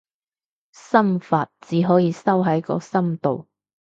[0.73, 3.45] 心法，只可以收喺個心度